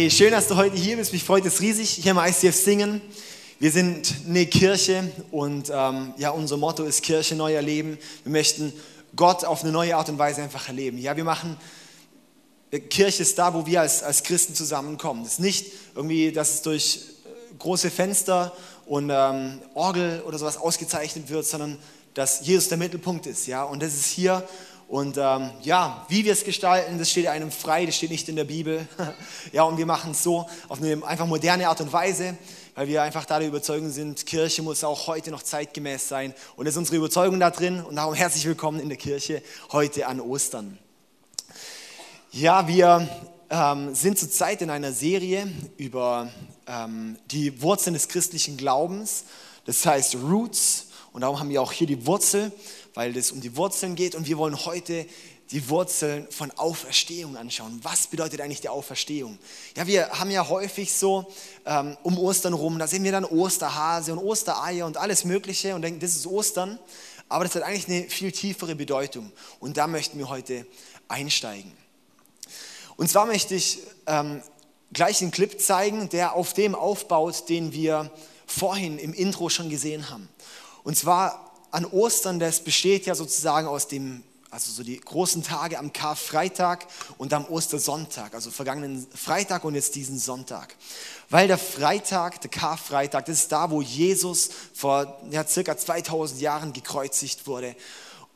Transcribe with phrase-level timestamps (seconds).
[0.00, 1.12] Hey, schön, dass du heute hier bist.
[1.12, 3.02] Mich freut es riesig, hier im ICF singen.
[3.58, 7.98] Wir sind eine Kirche und ähm, ja, unser Motto ist Kirche neu erleben.
[8.24, 8.72] Wir möchten
[9.14, 10.96] Gott auf eine neue Art und Weise einfach erleben.
[10.96, 11.58] Ja, wir machen
[12.88, 15.22] Kirche ist da, wo wir als, als Christen zusammenkommen.
[15.26, 20.56] Es ist nicht irgendwie, dass es durch äh, große Fenster und ähm, Orgel oder sowas
[20.56, 21.76] ausgezeichnet wird, sondern
[22.14, 23.46] dass Jesus der Mittelpunkt ist.
[23.46, 24.48] Ja, und das ist hier
[24.90, 28.34] und ähm, ja, wie wir es gestalten, das steht einem frei, das steht nicht in
[28.34, 28.88] der Bibel.
[29.52, 32.36] ja, und wir machen es so auf eine einfach moderne Art und Weise,
[32.74, 36.34] weil wir einfach da der Überzeugung sind, Kirche muss auch heute noch zeitgemäß sein.
[36.56, 37.84] Und das ist unsere Überzeugung da drin.
[37.84, 40.76] Und darum herzlich willkommen in der Kirche heute an Ostern.
[42.32, 43.08] Ja, wir
[43.48, 45.46] ähm, sind zurzeit in einer Serie
[45.76, 46.32] über
[46.66, 49.22] ähm, die Wurzeln des christlichen Glaubens.
[49.66, 50.86] Das heißt Roots.
[51.12, 52.52] Und darum haben wir auch hier die Wurzel
[52.94, 55.06] weil es um die Wurzeln geht und wir wollen heute
[55.50, 57.80] die Wurzeln von Auferstehung anschauen.
[57.82, 59.38] Was bedeutet eigentlich die Auferstehung?
[59.76, 61.30] Ja, wir haben ja häufig so
[61.66, 65.82] ähm, um Ostern rum, da sehen wir dann Osterhase und Ostereier und alles Mögliche und
[65.82, 66.78] denken, das ist Ostern.
[67.28, 69.30] Aber das hat eigentlich eine viel tiefere Bedeutung
[69.60, 70.66] und da möchten wir heute
[71.08, 71.72] einsteigen.
[72.96, 74.42] Und zwar möchte ich ähm,
[74.92, 78.10] gleich einen Clip zeigen, der auf dem aufbaut, den wir
[78.46, 80.28] vorhin im Intro schon gesehen haben.
[80.82, 85.78] Und zwar an Ostern, das besteht ja sozusagen aus dem, also so die großen Tage
[85.78, 86.86] am Karfreitag
[87.18, 90.74] und am Ostersonntag, also vergangenen Freitag und jetzt diesen Sonntag.
[91.28, 96.72] Weil der Freitag, der Karfreitag, das ist da, wo Jesus vor ja, circa 2000 Jahren
[96.72, 97.76] gekreuzigt wurde.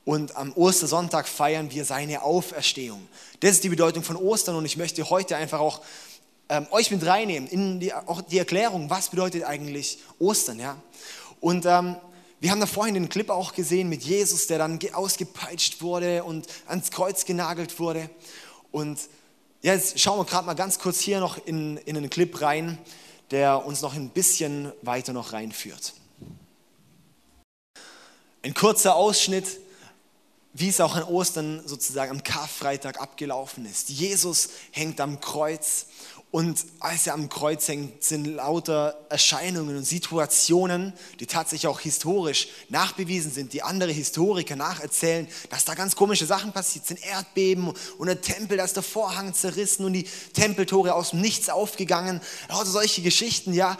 [0.04, 3.08] Und am Ostersonntag feiern wir seine Auferstehung.
[3.41, 5.80] Das ist die Bedeutung von Ostern und ich möchte heute einfach auch
[6.50, 10.60] ähm, euch mit reinnehmen in die, auch die Erklärung, was bedeutet eigentlich Ostern.
[10.60, 10.76] Ja?
[11.41, 11.96] Und ähm,
[12.44, 16.47] wir haben da vorhin den Clip auch gesehen mit Jesus, der dann ausgepeitscht wurde und
[16.66, 18.10] ans Kreuz genagelt wurde.
[18.71, 19.00] Und
[19.62, 22.77] jetzt schauen wir gerade mal ganz kurz hier noch in, in einen Clip rein,
[23.31, 25.94] der uns noch ein bisschen weiter noch reinführt.
[28.43, 29.47] Ein kurzer Ausschnitt,
[30.53, 33.88] wie es auch an Ostern sozusagen am Karfreitag abgelaufen ist.
[33.88, 35.87] Jesus hängt am Kreuz
[36.34, 42.49] und als er am Kreuz hängt, sind lauter Erscheinungen und Situationen, die tatsächlich auch historisch
[42.71, 47.06] nachbewiesen sind, die andere Historiker nacherzählen, dass da ganz komische Sachen passiert sind.
[47.06, 51.49] Erdbeben und der Tempel, da ist der Vorhang zerrissen und die Tempeltore aus dem Nichts
[51.50, 52.21] aufgegangen.
[52.49, 53.78] Lauter solche Geschichten, ja.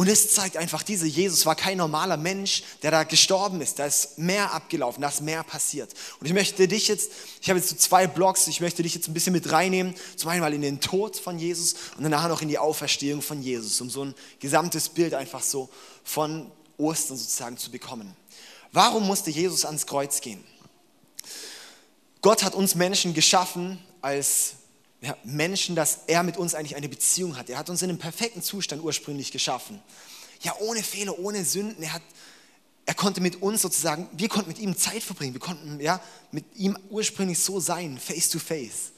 [0.00, 3.78] Und es zeigt einfach, dieser Jesus war kein normaler Mensch, der da gestorben ist.
[3.78, 5.92] Da ist mehr abgelaufen, da ist mehr passiert.
[6.18, 7.12] Und ich möchte dich jetzt,
[7.42, 9.94] ich habe jetzt so zwei Blogs, ich möchte dich jetzt ein bisschen mit reinnehmen.
[10.16, 13.42] Zum einen mal in den Tod von Jesus und danach noch in die Auferstehung von
[13.42, 15.68] Jesus, um so ein gesamtes Bild einfach so
[16.02, 18.16] von Ostern sozusagen zu bekommen.
[18.72, 20.42] Warum musste Jesus ans Kreuz gehen?
[22.22, 24.54] Gott hat uns Menschen geschaffen als
[25.00, 27.48] ja, Menschen, dass er mit uns eigentlich eine Beziehung hat.
[27.48, 29.80] Er hat uns in einem perfekten Zustand ursprünglich geschaffen.
[30.42, 31.82] Ja, ohne Fehler, ohne Sünden.
[31.82, 32.02] Er, hat,
[32.84, 35.32] er konnte mit uns sozusagen, wir konnten mit ihm Zeit verbringen.
[35.32, 36.00] Wir konnten ja,
[36.32, 38.92] mit ihm ursprünglich so sein, face to face.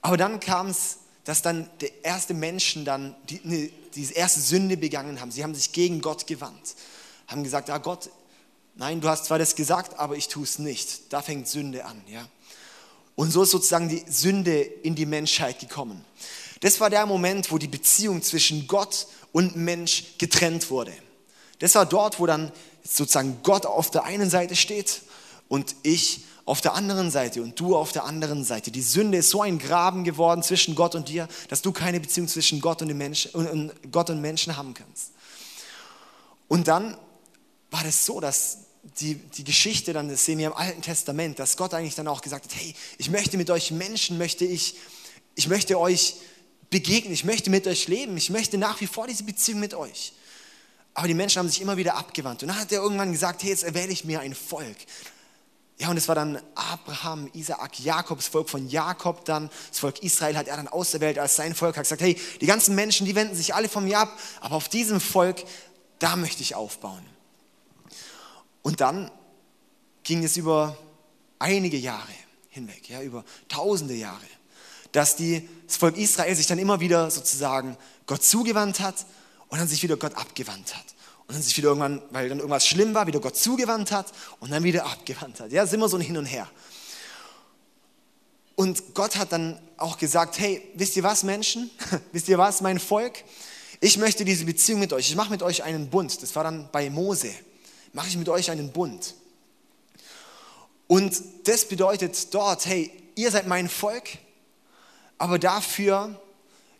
[0.00, 4.76] Aber dann kam es, dass dann die erste Menschen dann die, ne, diese erste Sünde
[4.76, 5.32] begangen haben.
[5.32, 6.76] Sie haben sich gegen Gott gewandt,
[7.26, 8.10] haben gesagt, ja Gott,
[8.76, 11.12] nein, du hast zwar das gesagt, aber ich tue es nicht.
[11.12, 12.00] Da fängt Sünde an.
[12.06, 12.28] Ja.
[13.16, 16.04] Und so ist sozusagen die Sünde in die Menschheit gekommen.
[16.60, 20.92] Das war der Moment, wo die Beziehung zwischen Gott und Mensch getrennt wurde.
[21.58, 22.52] Das war dort, wo dann
[22.84, 25.02] sozusagen Gott auf der einen Seite steht
[25.48, 28.70] und ich auf der anderen Seite und du auf der anderen Seite.
[28.70, 32.28] Die Sünde ist so ein Graben geworden zwischen Gott und dir, dass du keine Beziehung
[32.28, 35.10] zwischen Gott und, Menschen, und Gott und Menschen haben kannst.
[36.48, 36.96] Und dann
[37.70, 38.58] war das so, dass
[39.00, 42.20] die, die Geschichte, dann das sehen wir im Alten Testament, dass Gott eigentlich dann auch
[42.20, 44.76] gesagt hat, hey, ich möchte mit euch Menschen, möchte ich,
[45.34, 46.16] ich möchte euch
[46.70, 50.12] begegnen, ich möchte mit euch leben, ich möchte nach wie vor diese Beziehung mit euch.
[50.94, 52.42] Aber die Menschen haben sich immer wieder abgewandt.
[52.42, 54.76] Und dann hat er irgendwann gesagt, hey, jetzt erwähle ich mir ein Volk.
[55.78, 60.02] Ja, und es war dann Abraham, Isaak, Jakob, das Volk von Jakob dann, das Volk
[60.02, 63.14] Israel hat er dann auserwählt als sein Volk, hat gesagt, hey, die ganzen Menschen, die
[63.14, 65.44] wenden sich alle von mir ab, aber auf diesem Volk,
[65.98, 67.04] da möchte ich aufbauen.
[68.66, 69.12] Und dann
[70.02, 70.76] ging es über
[71.38, 72.10] einige Jahre
[72.48, 74.26] hinweg, ja, über tausende Jahre,
[74.90, 77.76] dass die, das Volk Israel sich dann immer wieder sozusagen
[78.06, 79.06] Gott zugewandt hat
[79.50, 80.84] und dann sich wieder Gott abgewandt hat.
[81.28, 84.50] Und dann sich wieder irgendwann, weil dann irgendwas schlimm war, wieder Gott zugewandt hat und
[84.50, 85.52] dann wieder abgewandt hat.
[85.52, 86.50] Ja, es ist immer so ein Hin und Her.
[88.56, 91.70] Und Gott hat dann auch gesagt, hey, wisst ihr was, Menschen?
[92.10, 93.22] wisst ihr was, mein Volk?
[93.78, 95.08] Ich möchte diese Beziehung mit euch.
[95.08, 96.20] Ich mache mit euch einen Bund.
[96.20, 97.30] Das war dann bei Mose
[97.96, 99.14] mache ich mit euch einen Bund.
[100.86, 104.18] Und das bedeutet dort, hey, ihr seid mein Volk,
[105.16, 106.20] aber dafür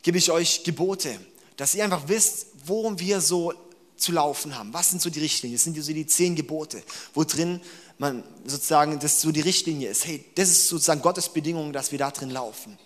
[0.03, 1.19] gebe ich euch Gebote,
[1.57, 3.55] dass ihr einfach wisst, worum wir so
[3.97, 4.75] zu laufen haben.
[4.75, 5.57] Was sind so die Richtlinien?
[5.57, 6.83] Das sind so die zehn Gebote,
[7.15, 7.63] wo drin
[7.97, 10.05] man sozusagen, das so die Richtlinie ist.
[10.07, 12.79] Hey, das ist sozusagen Gottes Bedingung, dass wir da drin laufen.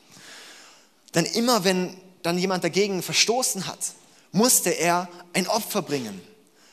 [1.11, 3.93] Dann immer, wenn dann jemand dagegen verstoßen hat,
[4.31, 6.30] musste er ein Opfer bringen.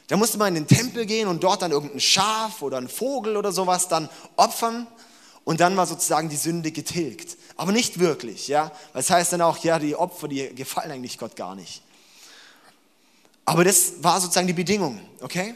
[0.07, 3.35] Da musste man in den Tempel gehen und dort dann irgendein Schaf oder ein Vogel
[3.35, 4.87] oder sowas dann opfern
[5.43, 7.37] und dann war sozusagen die Sünde getilgt.
[7.57, 8.71] Aber nicht wirklich, ja.
[8.93, 11.81] Das heißt dann auch, ja, die Opfer, die gefallen eigentlich Gott gar nicht.
[13.45, 15.55] Aber das war sozusagen die Bedingung, okay?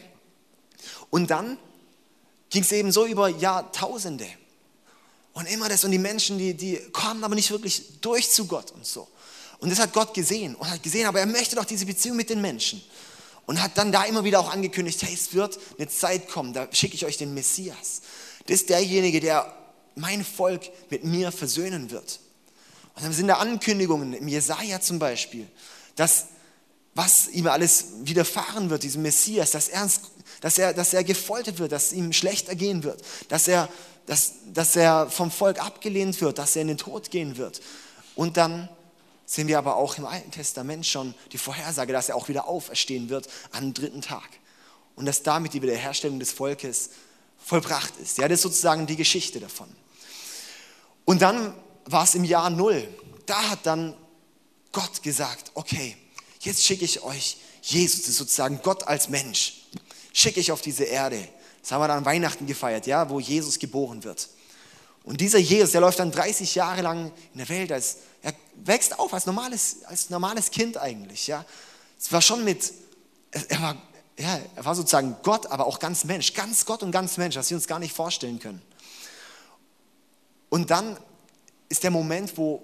[1.09, 1.57] Und dann
[2.49, 4.27] ging es eben so über Jahrtausende.
[5.33, 8.71] Und immer das und die Menschen, die, die kommen aber nicht wirklich durch zu Gott
[8.71, 9.07] und so.
[9.59, 12.29] Und das hat Gott gesehen und hat gesehen, aber er möchte doch diese Beziehung mit
[12.29, 12.81] den Menschen.
[13.45, 16.67] Und hat dann da immer wieder auch angekündigt, hey, es wird eine Zeit kommen, da
[16.71, 18.01] schicke ich euch den Messias.
[18.45, 19.53] Das ist derjenige, der
[19.95, 22.19] mein Volk mit mir versöhnen wird.
[22.95, 25.47] Und dann sind da Ankündigungen im Jesaja zum Beispiel,
[25.95, 26.27] dass
[26.93, 29.89] was ihm alles widerfahren wird, diesem Messias, dass er,
[30.41, 33.69] dass er, dass er gefoltert wird, dass ihm schlechter gehen wird, dass er,
[34.07, 37.61] dass, dass er vom Volk abgelehnt wird, dass er in den Tod gehen wird.
[38.15, 38.67] Und dann
[39.31, 43.07] sehen wir aber auch im Alten Testament schon die Vorhersage, dass er auch wieder auferstehen
[43.09, 44.27] wird am dritten Tag.
[44.95, 46.89] Und dass damit die Wiederherstellung des Volkes
[47.37, 48.17] vollbracht ist.
[48.17, 49.69] Ja, das ist sozusagen die Geschichte davon.
[51.05, 51.55] Und dann
[51.85, 52.85] war es im Jahr Null.
[53.25, 53.95] Da hat dann
[54.73, 55.95] Gott gesagt, okay,
[56.41, 59.61] jetzt schicke ich euch Jesus, das ist sozusagen Gott als Mensch,
[60.11, 61.25] schicke ich auf diese Erde.
[61.61, 64.27] Das haben wir dann Weihnachten gefeiert, ja, wo Jesus geboren wird.
[65.03, 68.99] Und dieser Jesus, der läuft dann 30 Jahre lang in der Welt, als, er wächst
[68.99, 71.27] auf als normales, als normales Kind eigentlich.
[71.27, 71.43] Ja.
[71.99, 72.71] Es war schon mit,
[73.31, 73.81] er war,
[74.19, 77.49] ja, er war sozusagen Gott, aber auch ganz Mensch, ganz Gott und ganz Mensch, was
[77.49, 78.61] wir uns gar nicht vorstellen können.
[80.49, 80.97] Und dann
[81.69, 82.61] ist der Moment, wo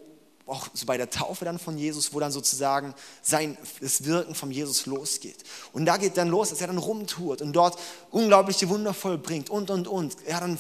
[0.48, 4.50] auch so bei der Taufe dann von Jesus, wo dann sozusagen sein, das Wirken von
[4.50, 5.44] Jesus losgeht.
[5.74, 7.78] Und da geht dann los, dass er dann rumtourt und dort
[8.12, 10.16] unglaubliche Wunder vollbringt und, und, und.
[10.26, 10.58] Er hat dann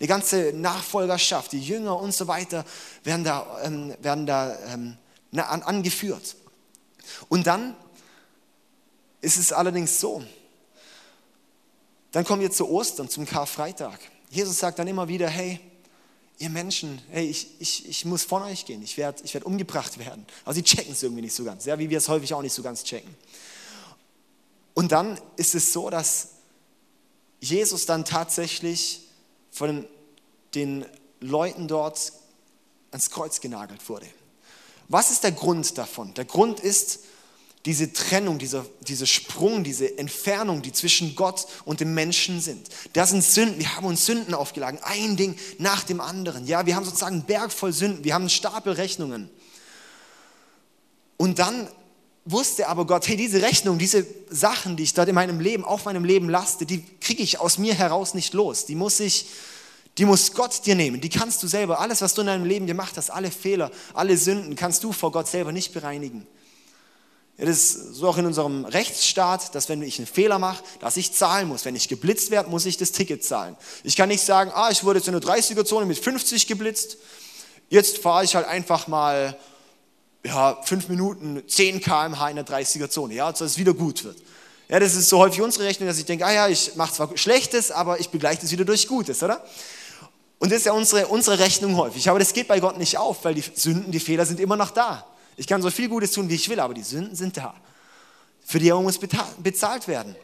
[0.00, 2.64] eine ganze Nachfolgerschaft, die Jünger und so weiter
[3.04, 4.96] werden da, ähm, werden da ähm,
[5.36, 6.36] an, angeführt.
[7.28, 7.76] Und dann
[9.20, 10.22] ist es allerdings so,
[12.12, 13.98] dann kommen wir zu Ostern, zum Karfreitag.
[14.30, 15.60] Jesus sagt dann immer wieder, hey,
[16.38, 19.98] ihr Menschen, hey, ich, ich, ich muss von euch gehen, ich werde ich werd umgebracht
[19.98, 20.26] werden.
[20.44, 22.52] Aber sie checken es irgendwie nicht so ganz, ja, wie wir es häufig auch nicht
[22.52, 23.14] so ganz checken.
[24.74, 26.28] Und dann ist es so, dass
[27.40, 29.08] Jesus dann tatsächlich
[29.50, 29.86] von
[30.54, 30.86] den
[31.20, 32.12] Leuten dort
[32.90, 34.06] ans Kreuz genagelt wurde.
[34.88, 36.14] Was ist der Grund davon?
[36.14, 37.00] Der Grund ist,
[37.64, 42.68] diese Trennung, dieser, dieser Sprung, diese Entfernung, die zwischen Gott und dem Menschen sind.
[42.92, 43.58] Das sind Sünden.
[43.58, 44.78] Wir haben uns Sünden aufgeladen.
[44.82, 46.46] Ein Ding nach dem anderen.
[46.46, 48.04] Ja, wir haben sozusagen einen Berg voll Sünden.
[48.04, 49.28] Wir haben einen Stapel Rechnungen.
[51.16, 51.68] Und dann
[52.24, 55.84] wusste aber Gott, hey, diese Rechnung, diese Sachen, die ich dort in meinem Leben, auf
[55.84, 58.66] meinem Leben laste, die kriege ich aus mir heraus nicht los.
[58.66, 59.26] Die muss ich,
[59.98, 61.00] die muss Gott dir nehmen.
[61.00, 61.80] Die kannst du selber.
[61.80, 65.10] Alles, was du in deinem Leben gemacht hast, alle Fehler, alle Sünden, kannst du vor
[65.10, 66.26] Gott selber nicht bereinigen.
[67.40, 71.12] Das ist so auch in unserem Rechtsstaat, dass wenn ich einen Fehler mache, dass ich
[71.12, 71.64] zahlen muss.
[71.64, 73.56] Wenn ich geblitzt werde, muss ich das Ticket zahlen.
[73.84, 76.98] Ich kann nicht sagen, ah, ich wurde jetzt in der 30er-Zone mit 50 geblitzt,
[77.68, 79.38] jetzt fahre ich halt einfach mal
[80.24, 84.16] ja, fünf Minuten 10 km/h in der 30er-Zone, ja, dass es wieder gut wird.
[84.68, 87.16] Ja, das ist so häufig unsere Rechnung, dass ich denke, ah ja, ich mache zwar
[87.16, 89.44] Schlechtes, aber ich begleiche es wieder durch Gutes, oder?
[90.40, 92.08] Und das ist ja unsere, unsere Rechnung häufig.
[92.10, 94.70] Aber das geht bei Gott nicht auf, weil die Sünden, die Fehler sind immer noch
[94.70, 95.06] da.
[95.38, 97.54] Ich kann so viel Gutes tun, wie ich will, aber die Sünden sind da.
[98.44, 100.16] Für die muss bezahlt werden.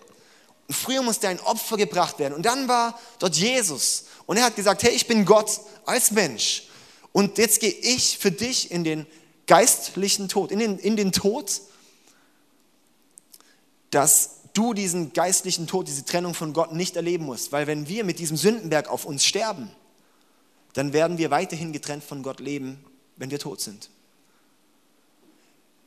[0.67, 2.35] Und früher musste ein Opfer gebracht werden.
[2.35, 4.07] Und dann war dort Jesus.
[4.27, 6.65] Und er hat gesagt, hey, ich bin Gott als Mensch.
[7.13, 9.07] Und jetzt gehe ich für dich in den
[9.47, 11.61] geistlichen Tod, in den, in den Tod,
[13.91, 17.53] dass du diesen geistlichen Tod, diese Trennung von Gott nicht erleben musst.
[17.53, 19.71] Weil wenn wir mit diesem Sündenberg auf uns sterben,
[20.73, 22.85] dann werden wir weiterhin getrennt von Gott leben,
[23.17, 23.91] wenn wir tot sind.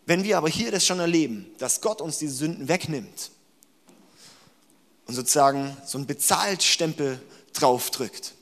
[0.07, 3.29] Wenn wir aber hier das schon erleben, dass Gott uns diese Sünden wegnimmt
[5.05, 7.21] und sozusagen so einen Bezahltstempel
[7.51, 8.33] draufdrückt,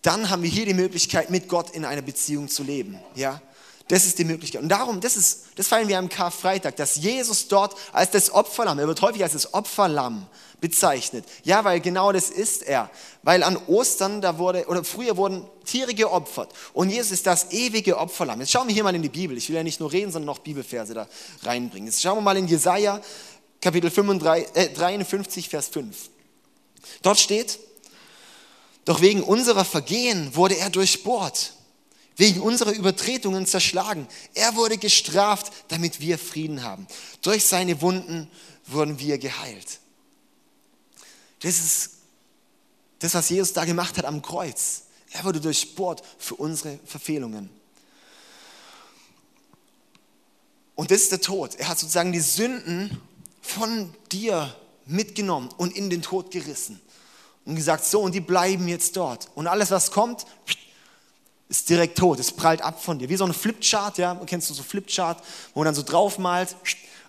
[0.00, 2.98] dann haben wir hier die Möglichkeit, mit Gott in einer Beziehung zu leben.
[3.14, 3.42] Ja?
[3.88, 4.62] Das ist die Möglichkeit.
[4.62, 8.78] Und darum, das, ist, das feiern wir am Karfreitag, dass Jesus dort als das Opferlamm,
[8.78, 10.26] er wird häufig als das Opferlamm
[10.62, 11.26] bezeichnet.
[11.44, 12.88] Ja, weil genau das ist er.
[13.22, 16.50] Weil an Ostern, da wurde, oder früher wurden Tiere geopfert.
[16.72, 18.40] Und Jesus ist das ewige Opferlamm.
[18.40, 19.36] Jetzt schauen wir hier mal in die Bibel.
[19.36, 21.06] Ich will ja nicht nur reden, sondern noch Bibelverse da
[21.42, 21.88] reinbringen.
[21.88, 23.02] Jetzt schauen wir mal in Jesaja,
[23.60, 26.10] Kapitel 35, äh, 53, Vers 5.
[27.02, 27.58] Dort steht,
[28.84, 31.54] doch wegen unserer Vergehen wurde er durchbohrt
[32.16, 34.06] wegen unserer Übertretungen zerschlagen.
[34.34, 36.86] Er wurde gestraft, damit wir Frieden haben.
[37.22, 38.30] Durch seine Wunden
[38.66, 39.80] wurden wir geheilt.
[41.42, 41.90] Das ist
[43.00, 44.82] das, was Jesus da gemacht hat am Kreuz.
[45.10, 47.50] Er wurde durchbohrt für unsere Verfehlungen.
[50.74, 51.56] Und das ist der Tod.
[51.56, 53.00] Er hat sozusagen die Sünden
[53.42, 54.56] von dir
[54.86, 56.80] mitgenommen und in den Tod gerissen.
[57.44, 59.28] Und gesagt, so, und die bleiben jetzt dort.
[59.34, 60.24] Und alles, was kommt,
[61.48, 62.20] ist direkt tot.
[62.20, 63.08] Es prallt ab von dir.
[63.08, 64.14] Wie so ein Flipchart, ja.
[64.26, 65.22] Kennst du so Flipchart,
[65.52, 66.56] wo man dann so draufmalt,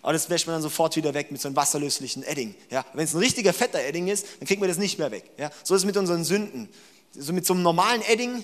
[0.04, 2.54] aber das wäscht man dann sofort wieder weg mit so einem wasserlöslichen Edding.
[2.70, 2.86] Ja?
[2.94, 5.24] Wenn es ein richtiger fetter Edding ist, dann kriegt man das nicht mehr weg.
[5.38, 5.50] Ja?
[5.64, 6.70] So ist es mit unseren Sünden.
[7.18, 8.44] So mit so einem normalen Edding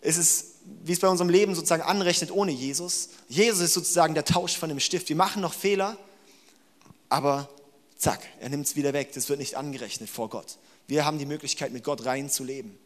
[0.00, 0.44] ist es,
[0.82, 3.10] wie es bei unserem Leben sozusagen anrechnet ohne Jesus.
[3.28, 5.08] Jesus ist sozusagen der Tausch von dem Stift.
[5.08, 5.96] Wir machen noch Fehler,
[7.08, 7.48] aber
[7.96, 9.12] zack, er nimmt es wieder weg.
[9.14, 10.58] Das wird nicht angerechnet vor Gott.
[10.88, 12.76] Wir haben die Möglichkeit, mit Gott rein zu leben.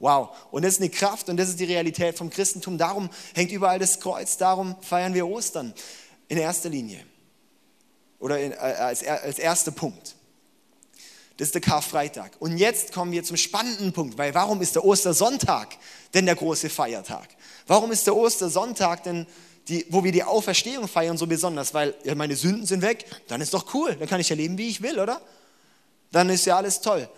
[0.00, 0.30] Wow.
[0.50, 2.76] Und das ist eine Kraft und das ist die Realität vom Christentum.
[2.76, 5.74] Darum hängt überall das Kreuz, darum feiern wir Ostern
[6.28, 7.04] in erster Linie.
[8.20, 10.14] Oder in, äh, als, als erster Punkt.
[11.40, 12.32] Das ist der Karfreitag.
[12.38, 15.68] Und jetzt kommen wir zum spannenden Punkt, weil warum ist der Ostersonntag
[16.12, 17.28] denn der große Feiertag?
[17.66, 19.26] Warum ist der Ostersonntag denn,
[19.66, 21.72] die, wo wir die Auferstehung feiern, so besonders?
[21.72, 24.58] Weil ja, meine Sünden sind weg, dann ist doch cool, dann kann ich ja leben,
[24.58, 25.18] wie ich will, oder?
[26.12, 27.08] Dann ist ja alles toll.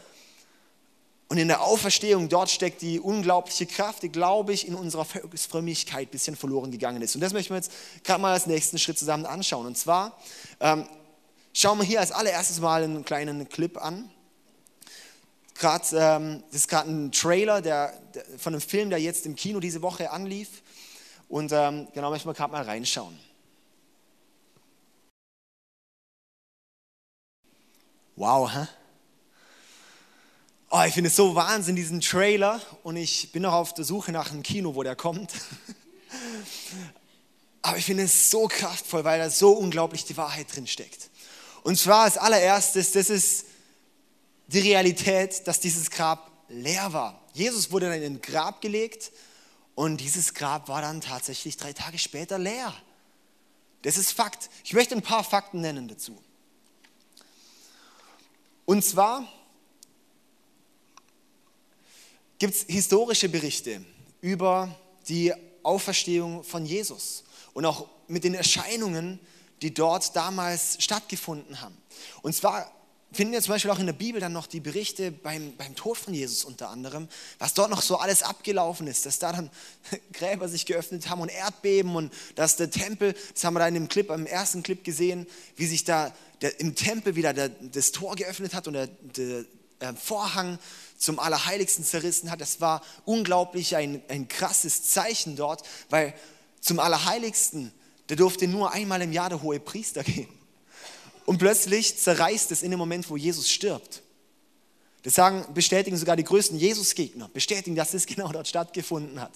[1.32, 6.08] Und in der Auferstehung, dort steckt die unglaubliche Kraft, die, glaube ich, in unserer Frömmigkeit
[6.08, 7.14] ein bisschen verloren gegangen ist.
[7.14, 7.72] Und das möchten wir jetzt
[8.04, 9.64] gerade mal als nächsten Schritt zusammen anschauen.
[9.64, 10.18] Und zwar
[10.60, 10.86] ähm,
[11.54, 14.10] schauen wir hier als allererstes mal einen kleinen Clip an.
[15.54, 19.34] Grad, ähm, das ist gerade ein Trailer der, der, von einem Film, der jetzt im
[19.34, 20.60] Kino diese Woche anlief.
[21.30, 23.18] Und ähm, genau möchten wir gerade mal reinschauen.
[28.16, 28.58] Wow, hä?
[28.58, 28.81] Huh?
[30.74, 32.58] Oh, ich finde es so Wahnsinn, diesen Trailer.
[32.82, 35.30] Und ich bin noch auf der Suche nach einem Kino, wo der kommt.
[37.62, 41.10] Aber ich finde es so kraftvoll, weil da so unglaublich die Wahrheit drin steckt.
[41.62, 43.44] Und zwar als allererstes, das ist
[44.46, 47.20] die Realität, dass dieses Grab leer war.
[47.34, 49.12] Jesus wurde dann in ein Grab gelegt
[49.74, 52.72] und dieses Grab war dann tatsächlich drei Tage später leer.
[53.82, 54.48] Das ist Fakt.
[54.64, 56.16] Ich möchte ein paar Fakten nennen dazu.
[58.64, 59.28] Und zwar
[62.42, 63.84] gibt es historische Berichte
[64.20, 65.32] über die
[65.62, 67.22] Auferstehung von Jesus
[67.54, 69.20] und auch mit den Erscheinungen,
[69.62, 71.76] die dort damals stattgefunden haben.
[72.20, 72.68] Und zwar
[73.12, 75.96] finden wir zum Beispiel auch in der Bibel dann noch die Berichte beim, beim Tod
[75.96, 77.06] von Jesus unter anderem,
[77.38, 79.48] was dort noch so alles abgelaufen ist, dass da dann
[80.12, 83.74] Gräber sich geöffnet haben und Erdbeben und dass der Tempel, das haben wir da in
[83.74, 87.92] dem Clip, im ersten Clip gesehen, wie sich da der, im Tempel wieder der, das
[87.92, 89.44] Tor geöffnet hat und der, der
[89.96, 90.58] Vorhang
[90.96, 92.40] zum Allerheiligsten zerrissen hat.
[92.40, 96.14] Das war unglaublich ein, ein krasses Zeichen dort, weil
[96.60, 97.72] zum Allerheiligsten,
[98.06, 100.28] da durfte nur einmal im Jahr der hohe Priester gehen.
[101.26, 104.02] Und plötzlich zerreißt es in dem Moment, wo Jesus stirbt.
[105.02, 109.32] Das sagen, bestätigen sogar die größten Jesus-Gegner, bestätigen, dass es genau dort stattgefunden hat.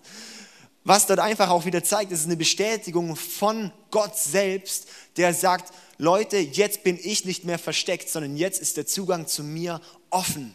[0.87, 6.37] Was dort einfach auch wieder zeigt, ist eine Bestätigung von Gott selbst, der sagt, Leute,
[6.37, 10.55] jetzt bin ich nicht mehr versteckt, sondern jetzt ist der Zugang zu mir offen.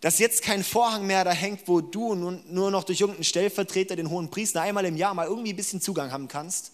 [0.00, 4.10] Dass jetzt kein Vorhang mehr da hängt, wo du nur noch durch irgendeinen Stellvertreter, den
[4.10, 6.72] hohen Priester, einmal im Jahr mal irgendwie ein bisschen Zugang haben kannst,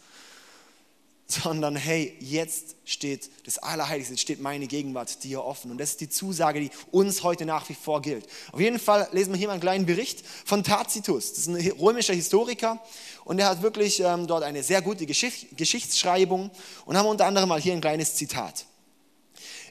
[1.30, 5.70] sondern hey, jetzt steht das Allerheiligste, jetzt steht meine Gegenwart dir offen.
[5.70, 8.26] Und das ist die Zusage, die uns heute nach wie vor gilt.
[8.52, 11.30] Auf jeden Fall lesen wir hier mal einen kleinen Bericht von Tacitus.
[11.30, 12.78] Das ist ein römischer Historiker
[13.24, 16.50] und er hat wirklich ähm, dort eine sehr gute Geschicht Geschichtsschreibung
[16.84, 18.66] und haben unter anderem mal hier ein kleines Zitat.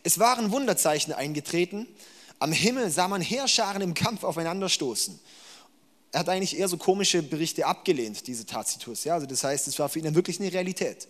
[0.03, 1.87] Es waren Wunderzeichen eingetreten,
[2.39, 5.19] am Himmel sah man Heerscharen im Kampf aufeinanderstoßen.
[6.11, 9.03] Er hat eigentlich eher so komische Berichte abgelehnt, diese Tacitus.
[9.03, 11.07] Ja, also das heißt, es war für ihn wirklich eine Realität.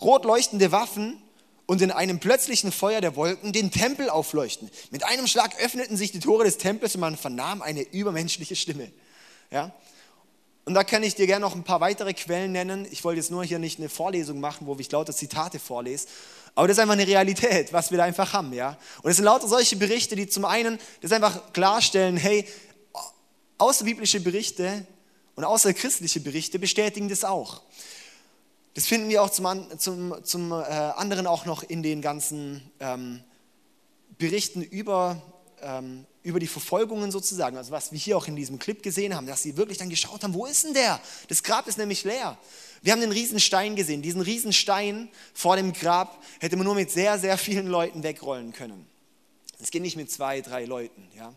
[0.00, 1.22] Rot leuchtende Waffen
[1.66, 4.70] und in einem plötzlichen Feuer der Wolken den Tempel aufleuchten.
[4.90, 8.90] Mit einem Schlag öffneten sich die Tore des Tempels und man vernahm eine übermenschliche Stimme.
[9.50, 9.72] Ja?
[10.64, 12.86] Und da kann ich dir gerne noch ein paar weitere Quellen nennen.
[12.90, 16.08] Ich wollte jetzt nur hier nicht eine Vorlesung machen, wo ich lauter Zitate vorlese,
[16.56, 18.78] aber das ist einfach eine Realität, was wir da einfach haben, ja.
[19.02, 22.48] Und es sind lauter solche Berichte, die zum einen das einfach klarstellen, hey,
[23.58, 24.86] außerbiblische Berichte
[25.34, 27.60] und außerchristliche Berichte bestätigen das auch.
[28.76, 33.22] Das finden wir auch zum, zum, zum äh, anderen auch noch in den ganzen ähm,
[34.18, 35.22] Berichten über,
[35.62, 37.56] ähm, über die Verfolgungen sozusagen.
[37.56, 40.22] Also was wir hier auch in diesem Clip gesehen haben, dass sie wirklich dann geschaut
[40.22, 41.00] haben, wo ist denn der?
[41.28, 42.36] Das Grab ist nämlich leer.
[42.82, 44.02] Wir haben den Riesenstein gesehen.
[44.02, 48.86] Diesen Riesenstein vor dem Grab hätte man nur mit sehr, sehr vielen Leuten wegrollen können.
[49.58, 51.08] Es geht nicht mit zwei, drei Leuten.
[51.16, 51.32] Ja?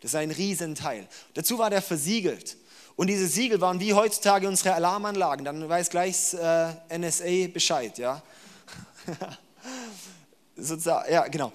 [0.00, 1.06] Das ist ein Riesenteil.
[1.34, 2.56] Dazu war der versiegelt.
[2.98, 5.44] Und diese Siegel waren wie heutzutage unsere Alarmanlagen.
[5.44, 8.20] Dann weiß gleich äh, NSA Bescheid, ja.
[11.08, 11.52] ja, genau.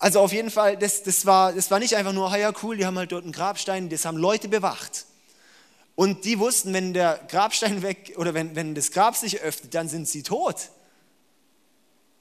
[0.00, 2.84] Also auf jeden Fall, das, das, war, das war nicht einfach nur, ja cool, die
[2.84, 5.06] haben halt dort einen Grabstein, das haben Leute bewacht.
[5.94, 9.88] Und die wussten, wenn der Grabstein weg oder wenn, wenn das Grab sich öffnet, dann
[9.88, 10.56] sind sie tot.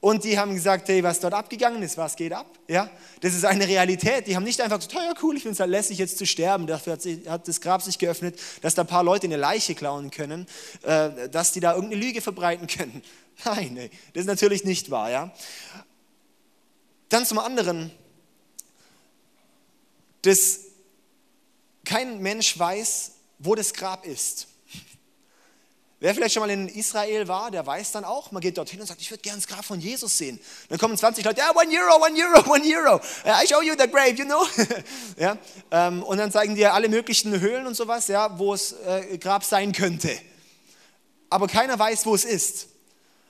[0.02, 2.48] Und die haben gesagt, hey, was dort abgegangen ist, was geht ab?
[2.68, 2.90] Ja,
[3.22, 4.26] das ist eine Realität.
[4.26, 6.66] Die haben nicht einfach gesagt, ja cool, ich finde es halt lässig jetzt zu sterben.
[6.66, 9.76] Dafür hat, sich, hat, das Grab sich geöffnet, dass da ein paar Leute eine Leiche
[9.76, 10.48] klauen können,
[10.82, 13.04] äh, dass die da irgendeine Lüge verbreiten können.
[13.46, 15.12] Nein, nee, das ist natürlich nicht wahr.
[15.12, 15.32] Ja.
[17.10, 17.92] Dann zum anderen,
[20.24, 20.62] dass
[21.86, 24.48] kein Mensch weiß, wo das Grab ist.
[26.02, 28.88] Wer vielleicht schon mal in Israel war, der weiß dann auch, man geht dorthin und
[28.88, 30.40] sagt, ich würde gerne das Grab von Jesus sehen.
[30.68, 33.00] Dann kommen 20 Leute, ja, one Euro, one Euro, one Euro.
[33.24, 34.44] I show you the grave, you know.
[35.20, 35.38] ja,
[35.70, 39.44] ähm, und dann zeigen dir alle möglichen Höhlen und sowas, ja, wo es äh, Grab
[39.44, 40.10] sein könnte.
[41.30, 42.70] Aber keiner weiß, wo es ist.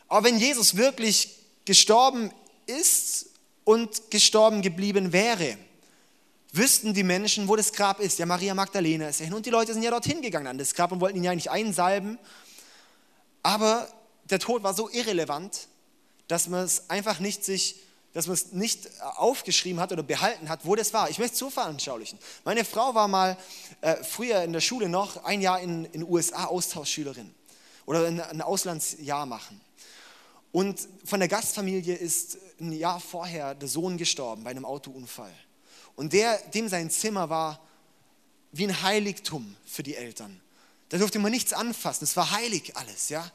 [0.07, 2.31] Aber wenn Jesus wirklich gestorben
[2.67, 3.31] ist
[3.65, 5.57] und gestorben geblieben wäre,
[6.53, 8.17] wüssten die Menschen, wo das Grab ist.
[8.17, 10.73] Ja, Maria Magdalena ist ja hin und die Leute sind ja dorthin gegangen an das
[10.73, 12.17] Grab und wollten ihn ja nicht einsalben
[13.43, 13.87] aber
[14.25, 15.67] der Tod war so irrelevant,
[16.27, 17.81] dass man es einfach nicht sich,
[18.13, 21.09] dass man es nicht aufgeschrieben hat oder behalten hat, wo das war.
[21.09, 22.19] Ich möchte es so veranschaulichen.
[22.43, 23.37] Meine Frau war mal
[23.81, 27.33] äh, früher in der Schule noch ein Jahr in den USA Austauschschülerin
[27.85, 29.59] oder ein, ein Auslandsjahr machen.
[30.51, 35.33] Und von der Gastfamilie ist ein Jahr vorher der Sohn gestorben bei einem Autounfall.
[35.95, 37.59] Und der, dem sein Zimmer war
[38.51, 40.41] wie ein Heiligtum für die Eltern.
[40.91, 42.03] Da durfte man nichts anfassen.
[42.03, 43.31] Es war heilig alles, ja.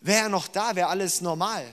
[0.00, 1.64] Wäre er noch da, wäre alles normal.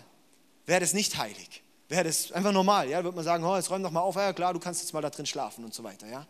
[0.68, 1.64] Wäre das nicht heilig.
[1.90, 3.04] Wäre das einfach normal, ja.
[3.04, 5.02] Würde man sagen, oh, jetzt räum doch mal auf, ja klar, du kannst jetzt mal
[5.02, 6.28] da drin schlafen und so weiter, ja.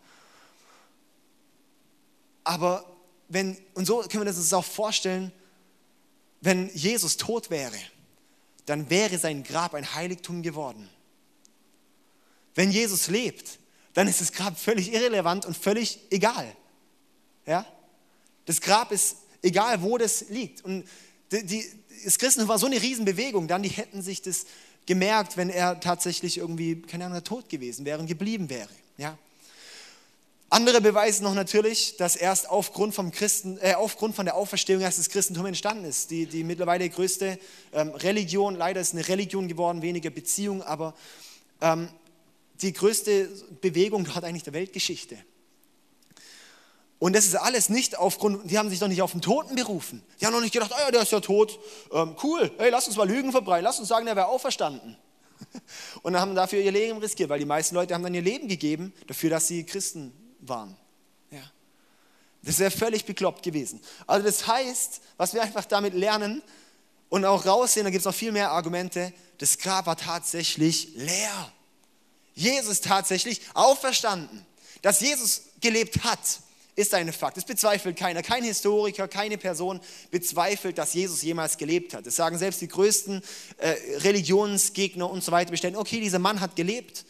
[2.44, 2.86] Aber
[3.28, 5.32] wenn, und so können wir uns das auch vorstellen,
[6.40, 7.76] wenn Jesus tot wäre,
[8.64, 10.88] dann wäre sein Grab ein Heiligtum geworden.
[12.54, 13.58] Wenn Jesus lebt,
[13.92, 16.56] dann ist das Grab völlig irrelevant und völlig egal.
[17.44, 17.66] Ja?
[18.46, 20.64] Das Grab ist egal, wo das liegt.
[20.64, 20.84] Und
[21.30, 21.64] die, die,
[22.04, 24.46] das Christentum war so eine Riesenbewegung, dann die hätten sich das
[24.86, 28.70] gemerkt, wenn er tatsächlich irgendwie, keine Ahnung, tot gewesen wäre und geblieben wäre.
[28.96, 29.18] Ja?
[30.48, 34.98] Andere beweisen noch natürlich, dass erst aufgrund, vom Christen, äh, aufgrund von der Auferstehung erst
[34.98, 36.12] das Christentum entstanden ist.
[36.12, 37.38] Die, die mittlerweile größte
[37.72, 40.94] ähm, Religion, leider ist eine Religion geworden, weniger Beziehung, aber
[41.60, 41.88] ähm,
[42.62, 43.28] die größte
[43.60, 45.18] Bewegung hat eigentlich der Weltgeschichte.
[46.98, 50.02] Und das ist alles nicht aufgrund, die haben sich doch nicht auf den Toten berufen.
[50.20, 51.58] Die haben noch nicht gedacht, oh ja, der ist ja tot,
[51.92, 54.96] ähm, cool, hey, lass uns mal Lügen verbreiten, lass uns sagen, der wäre auferstanden.
[56.02, 58.94] Und haben dafür ihr Leben riskiert, weil die meisten Leute haben dann ihr Leben gegeben
[59.06, 60.74] dafür, dass sie Christen waren.
[61.30, 61.42] Ja.
[62.42, 63.80] Das wäre völlig bekloppt gewesen.
[64.06, 66.42] Also das heißt, was wir einfach damit lernen
[67.10, 71.52] und auch raussehen, da gibt es noch viel mehr Argumente, das Grab war tatsächlich leer.
[72.34, 74.46] Jesus tatsächlich auferstanden.
[74.80, 76.20] Dass Jesus gelebt hat,
[76.76, 77.38] ist ein Fakt.
[77.38, 78.22] Das bezweifelt keiner.
[78.22, 82.06] Kein Historiker, keine Person bezweifelt, dass Jesus jemals gelebt hat.
[82.06, 83.22] Das sagen selbst die größten
[83.56, 85.50] äh, Religionsgegner und so weiter.
[85.50, 87.06] Bestellen, okay, dieser Mann hat gelebt,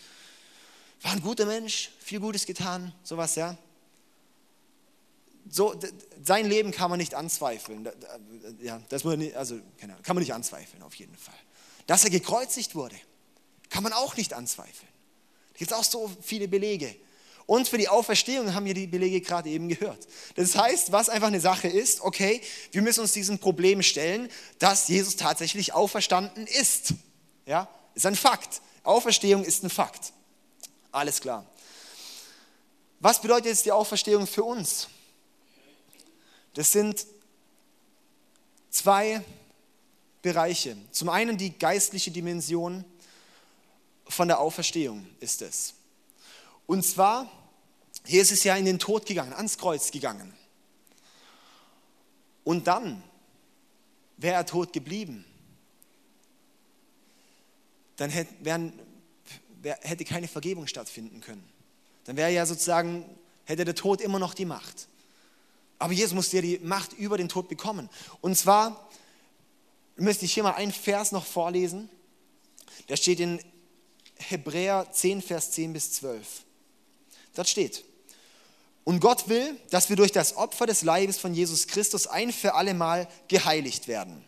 [1.03, 3.59] war ein guter Mensch, viel Gutes getan, sowas, ja.
[5.49, 5.79] So,
[6.25, 7.89] sein Leben kann man nicht anzweifeln.
[8.61, 9.61] Ja, das nicht, also,
[10.03, 11.35] kann man nicht anzweifeln, auf jeden Fall.
[11.87, 12.97] Dass er gekreuzigt wurde,
[13.69, 14.89] kann man auch nicht anzweifeln.
[15.53, 16.95] Da gibt es auch so viele Belege.
[17.47, 20.07] Und für die Auferstehung haben wir die Belege gerade eben gehört.
[20.35, 22.41] Das heißt, was einfach eine Sache ist, okay,
[22.73, 24.29] wir müssen uns diesem Problem stellen,
[24.59, 26.95] dass Jesus tatsächlich auferstanden ist.
[27.47, 28.61] Ja, ist ein Fakt.
[28.83, 30.13] Auferstehung ist ein Fakt.
[30.91, 31.47] Alles klar.
[32.99, 34.89] Was bedeutet jetzt die Auferstehung für uns?
[36.55, 37.07] Das sind
[38.71, 39.23] zwei
[40.23, 40.77] Bereiche.
[40.91, 42.85] Zum einen die geistliche Dimension
[44.09, 45.76] von der Auferstehung ist es.
[46.67, 47.31] Und zwar,
[48.05, 50.35] hier ist ja in den Tod gegangen, ans Kreuz gegangen.
[52.45, 53.03] Und dann
[54.17, 55.25] wäre er tot geblieben.
[57.97, 61.49] Dann hätte keine Vergebung stattfinden können.
[62.05, 63.05] Dann wäre ja sozusagen,
[63.45, 64.89] hätte der Tod immer noch die Macht.
[65.79, 67.91] Aber Jesus musste ja die Macht über den Tod bekommen.
[68.21, 68.89] Und zwar
[69.97, 71.91] müsste ich hier mal einen Vers noch vorlesen.
[72.89, 73.41] Der steht in
[74.17, 76.45] Hebräer 10, Vers 10 bis 12.
[77.37, 77.85] Dort steht,
[78.87, 82.55] und Gott will, dass wir durch das Opfer des Leibes von Jesus Christus ein für
[82.55, 84.25] alle Mal geheiligt werden.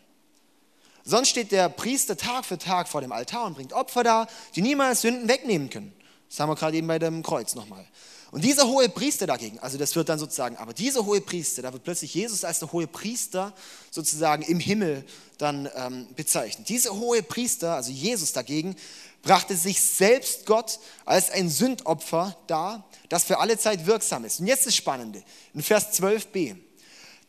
[1.05, 4.61] Sonst steht der Priester Tag für Tag vor dem Altar und bringt Opfer dar, die
[4.61, 5.93] niemals Sünden wegnehmen können.
[6.29, 7.85] Das haben wir gerade eben bei dem Kreuz nochmal.
[8.31, 11.73] Und dieser hohe Priester dagegen, also das wird dann sozusagen, aber dieser hohe Priester, da
[11.73, 13.53] wird plötzlich Jesus als der hohe Priester
[13.89, 15.03] sozusagen im Himmel
[15.39, 16.69] dann ähm, bezeichnet.
[16.69, 18.75] Dieser hohe Priester, also Jesus dagegen,
[19.21, 24.39] brachte sich selbst Gott als ein Sündopfer dar, das für alle Zeit wirksam ist.
[24.39, 26.55] Und jetzt das Spannende, in Vers 12b.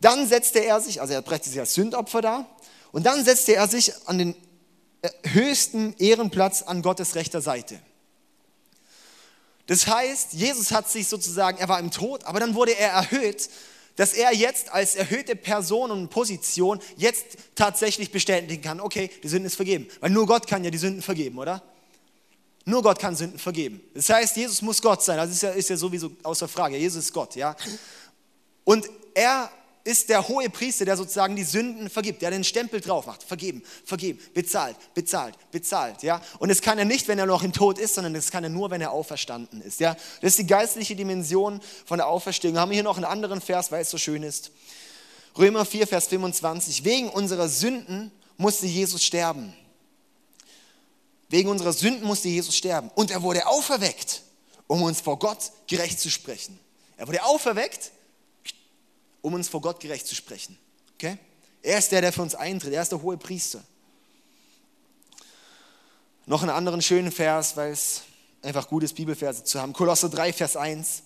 [0.00, 2.46] Dann setzte er sich, also er brachte sich als Sündopfer dar,
[2.92, 4.35] und dann setzte er sich an den
[5.03, 7.79] äh, höchsten Ehrenplatz an Gottes rechter Seite.
[9.66, 13.48] Das heißt, Jesus hat sich sozusagen, er war im Tod, aber dann wurde er erhöht,
[13.96, 19.46] dass er jetzt als erhöhte Person und Position jetzt tatsächlich bestätigen kann, okay, die Sünden
[19.46, 19.87] ist vergeben.
[20.00, 21.62] Weil nur Gott kann ja die Sünden vergeben, oder?
[22.64, 23.80] Nur Gott kann Sünden vergeben.
[23.94, 25.16] Das heißt, Jesus muss Gott sein.
[25.16, 26.76] Das ist ja, ist ja sowieso außer Frage.
[26.76, 27.56] Jesus ist Gott, ja.
[28.64, 29.50] Und er
[29.82, 33.22] ist der hohe Priester, der sozusagen die Sünden vergibt, der den Stempel drauf macht.
[33.22, 36.02] Vergeben, vergeben, bezahlt, bezahlt, bezahlt.
[36.02, 36.20] Ja?
[36.38, 38.50] Und das kann er nicht, wenn er noch im Tod ist, sondern das kann er
[38.50, 39.80] nur, wenn er auferstanden ist.
[39.80, 39.94] Ja?
[40.20, 42.58] Das ist die geistliche Dimension von der Auferstehung.
[42.58, 44.52] Haben wir hier noch einen anderen Vers, weil es so schön ist.
[45.38, 46.84] Römer 4, Vers 25.
[46.84, 49.54] Wegen unserer Sünden musste Jesus sterben.
[51.30, 52.90] Wegen unserer Sünden musste Jesus sterben.
[52.96, 54.22] Und er wurde auferweckt,
[54.66, 56.58] um uns vor Gott gerecht zu sprechen.
[56.96, 57.92] Er wurde auferweckt,
[59.22, 60.58] um uns vor Gott gerecht zu sprechen.
[60.94, 61.18] Okay?
[61.62, 62.72] Er ist der, der für uns eintritt.
[62.72, 63.62] Er ist der hohe Priester.
[66.26, 68.02] Noch einen anderen schönen Vers, weil es
[68.42, 69.72] einfach gut ist, Bibelverse zu haben.
[69.72, 71.02] Kolosser 3, Vers 1.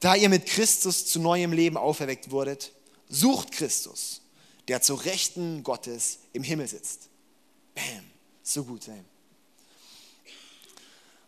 [0.00, 2.72] Da ihr mit Christus zu neuem Leben auferweckt wurdet,
[3.10, 4.22] sucht Christus,
[4.68, 7.08] der zu Rechten Gottes im Himmel sitzt.
[7.74, 8.04] Bam,
[8.42, 8.88] so gut.
[8.88, 9.04] Ey.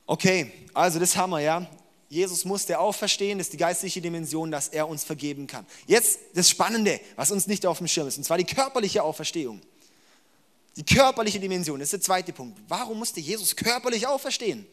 [0.07, 1.67] Okay, also das haben wir, ja.
[2.09, 5.67] Jesus musste auferstehen, das ist die geistliche Dimension, dass er uns vergeben kann.
[5.87, 9.61] Jetzt das Spannende, was uns nicht auf dem Schirm ist, und zwar die körperliche Auferstehung.
[10.77, 12.61] Die körperliche Dimension, das ist der zweite Punkt.
[12.69, 14.67] Warum musste Jesus körperlich auferstehen?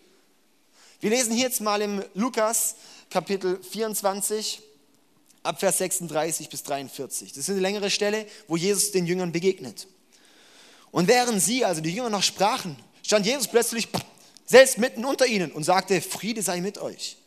[1.00, 2.76] Wir lesen hier jetzt mal im Lukas
[3.10, 4.62] Kapitel 24
[5.41, 7.30] ab Vers 36 bis 43.
[7.30, 9.88] Das ist eine längere Stelle, wo Jesus den Jüngern begegnet.
[10.91, 13.89] Und während sie, also die Jünger noch sprachen, stand Jesus plötzlich
[14.45, 17.17] selbst mitten unter ihnen und sagte, Friede sei mit euch.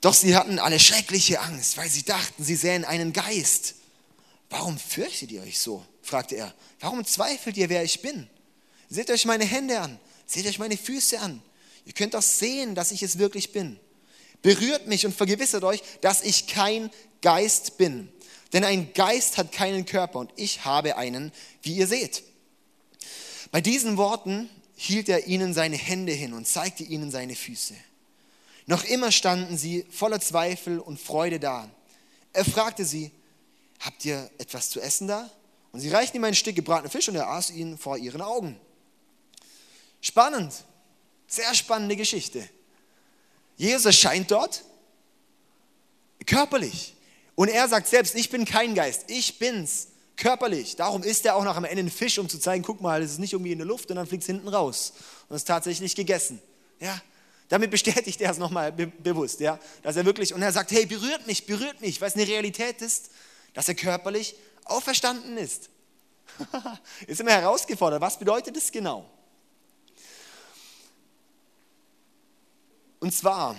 [0.00, 3.74] Doch sie hatten alle schreckliche Angst, weil sie dachten, sie sähen einen Geist.
[4.48, 5.84] Warum fürchtet ihr euch so?
[6.02, 6.54] fragte er.
[6.80, 8.28] Warum zweifelt ihr, wer ich bin?
[8.88, 11.42] Seht euch meine Hände an, seht euch meine Füße an.
[11.84, 13.78] Ihr könnt doch sehen, dass ich es wirklich bin.
[14.42, 18.10] Berührt mich und vergewissert euch, dass ich kein Geist bin.
[18.52, 21.30] Denn ein Geist hat keinen Körper und ich habe einen,
[21.62, 22.22] wie ihr seht.
[23.52, 24.48] Bei diesen Worten
[24.82, 27.74] hielt er ihnen seine Hände hin und zeigte ihnen seine Füße.
[28.64, 31.68] Noch immer standen sie voller Zweifel und Freude da.
[32.32, 33.10] Er fragte sie,
[33.80, 35.30] habt ihr etwas zu essen da?
[35.72, 38.58] Und sie reichten ihm ein Stück gebratenen Fisch und er aß ihn vor ihren Augen.
[40.00, 40.64] Spannend,
[41.26, 42.48] sehr spannende Geschichte.
[43.58, 44.64] Jesus erscheint dort
[46.24, 46.96] körperlich.
[47.34, 49.88] Und er sagt selbst, ich bin kein Geist, ich bin's
[50.20, 50.76] körperlich.
[50.76, 53.12] Darum isst er auch noch am Ende einen Fisch, um zu zeigen, guck mal, es
[53.12, 54.92] ist nicht irgendwie in der Luft und dann fliegt es hinten raus
[55.28, 56.40] und ist tatsächlich gegessen.
[56.78, 57.00] Ja,
[57.48, 60.86] damit bestätigt er es nochmal be bewusst, ja, dass er wirklich, und er sagt, hey,
[60.86, 63.10] berührt mich, berührt mich, weil es eine Realität ist,
[63.54, 65.68] dass er körperlich auferstanden ist.
[67.08, 69.10] ist immer herausgefordert, was bedeutet das genau?
[73.00, 73.56] Und zwar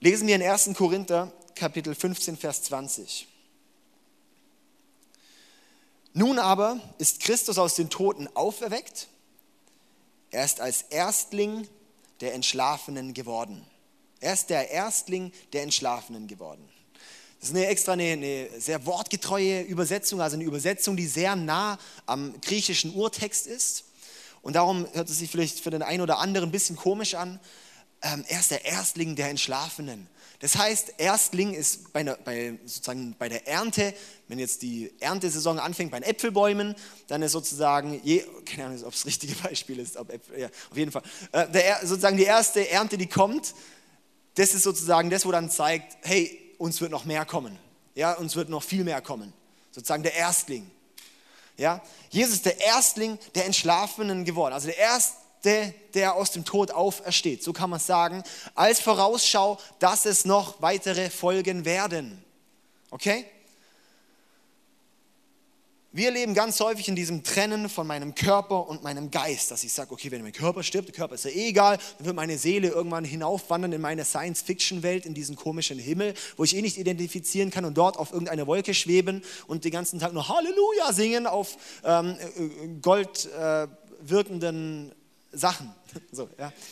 [0.00, 0.70] lesen wir in 1.
[0.74, 3.28] Korinther Kapitel 15, Vers 20.
[6.14, 9.08] Nun aber ist Christus aus den Toten auferweckt
[10.32, 11.68] er ist als Erstling
[12.22, 13.64] der Entschlafenen geworden.
[14.18, 16.66] Er ist der Erstling der Entschlafenen geworden.
[17.38, 21.78] Das ist eine extra eine, eine, sehr wortgetreue Übersetzung, also eine Übersetzung, die sehr nah
[22.06, 23.84] am griechischen Urtext ist.
[24.40, 27.38] Und darum hört es sich vielleicht für den einen oder anderen ein bisschen komisch an.
[28.00, 30.08] Ähm, er ist der Erstling der Entschlafenen.
[30.42, 33.94] Das heißt, Erstling ist bei, der, bei, sozusagen bei der Ernte,
[34.26, 36.74] wenn jetzt die Erntesaison anfängt bei den Äpfelbäumen,
[37.06, 40.76] dann ist sozusagen, je, keine Ahnung, ob es das richtige Beispiel ist, Äpfel, ja, auf
[40.76, 43.54] jeden Fall, äh, der, sozusagen die erste Ernte, die kommt,
[44.34, 47.56] das ist sozusagen das, wo dann zeigt, hey, uns wird noch mehr kommen.
[47.94, 49.32] Ja, uns wird noch viel mehr kommen.
[49.70, 50.68] Sozusagen der Erstling.
[51.56, 54.54] Ja, Jesus ist der Erstling der Entschlafenen geworden.
[54.54, 57.42] Also der Erst, der, der aus dem Tod aufersteht.
[57.42, 58.22] So kann man sagen,
[58.54, 62.22] als Vorausschau, dass es noch weitere Folgen werden.
[62.90, 63.26] Okay?
[65.94, 69.74] Wir leben ganz häufig in diesem Trennen von meinem Körper und meinem Geist, dass ich
[69.74, 72.38] sage, okay, wenn mein Körper stirbt, der Körper ist ja eh egal, dann wird meine
[72.38, 77.50] Seele irgendwann hinaufwandern in meine Science-Fiction-Welt, in diesen komischen Himmel, wo ich eh nicht identifizieren
[77.50, 81.58] kann und dort auf irgendeine Wolke schweben und den ganzen Tag nur Halleluja singen auf
[81.84, 83.68] ähm, äh, äh,
[84.00, 84.94] wirkenden
[85.32, 85.74] Sachen.
[86.12, 86.52] So, ja.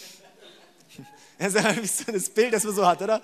[1.39, 3.23] Das ist so das Bild, das man so hat, oder?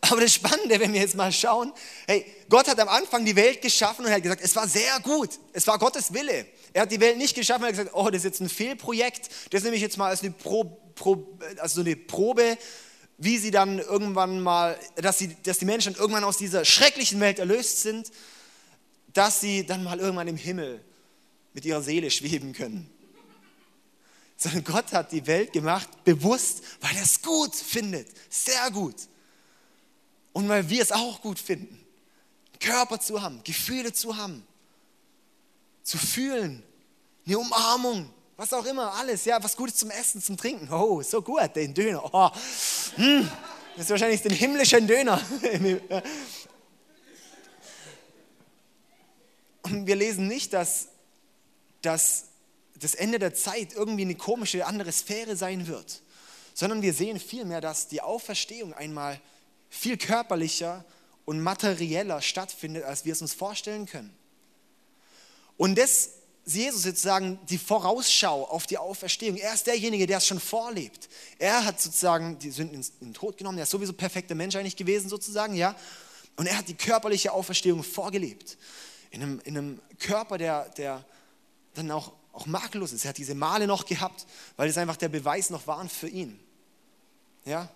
[0.00, 1.72] Aber das Spannende, wenn wir jetzt mal schauen,
[2.06, 4.98] hey, Gott hat am Anfang die Welt geschaffen und er hat gesagt, es war sehr
[5.00, 5.30] gut.
[5.52, 6.46] Es war Gottes Wille.
[6.72, 9.30] Er hat die Welt nicht geschaffen und hat gesagt, oh, das ist jetzt ein Fehlprojekt.
[9.50, 12.58] Das nehme ich jetzt mal als eine, Pro, Pro, also eine Probe,
[13.18, 17.38] wie sie dann irgendwann mal, dass, sie, dass die Menschen irgendwann aus dieser schrecklichen Welt
[17.38, 18.10] erlöst sind,
[19.12, 20.80] dass sie dann mal irgendwann im Himmel
[21.52, 22.90] mit ihrer Seele schweben können.
[24.44, 28.08] Sondern Gott hat die Welt gemacht, bewusst, weil er es gut findet.
[28.28, 28.96] Sehr gut.
[30.34, 31.82] Und weil wir es auch gut finden,
[32.60, 34.46] Körper zu haben, Gefühle zu haben,
[35.82, 36.62] zu fühlen,
[37.24, 40.70] eine Umarmung, was auch immer, alles, ja, was Gutes zum Essen, zum Trinken.
[40.70, 42.04] Oh, so gut, den Döner.
[42.12, 42.30] Oh,
[42.96, 43.26] hm,
[43.76, 45.22] das ist wahrscheinlich den himmlischen Döner.
[49.62, 50.88] Und wir lesen nicht, dass,
[51.80, 52.26] dass
[52.76, 56.02] das Ende der Zeit irgendwie eine komische andere Sphäre sein wird,
[56.54, 59.20] sondern wir sehen vielmehr, dass die Auferstehung einmal
[59.70, 60.84] viel körperlicher
[61.24, 64.14] und materieller stattfindet, als wir es uns vorstellen können.
[65.56, 66.10] Und das
[66.46, 69.36] Jesus sozusagen die Vorausschau auf die Auferstehung.
[69.38, 71.08] Er ist derjenige, der es schon vorlebt.
[71.38, 73.56] Er hat sozusagen die Sünden in den Tod genommen.
[73.58, 75.74] Er ist sowieso perfekter Mensch eigentlich gewesen sozusagen, ja.
[76.36, 78.58] Und er hat die körperliche Auferstehung vorgelebt.
[79.10, 81.04] In einem, in einem Körper, der, der
[81.74, 83.04] dann auch, auch makellos ist.
[83.04, 86.38] Er hat diese Male noch gehabt, weil es einfach der Beweis noch waren für ihn.
[87.44, 87.68] Ja,